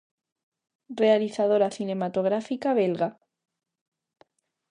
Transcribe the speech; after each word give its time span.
Realizadora 1.01 1.69
cinematográfica 1.77 2.69
belga. 2.79 3.09